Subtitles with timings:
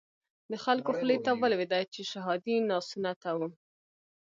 [0.51, 3.47] د خلکو خولو ته ولويده چې شهادي ناسنته وو.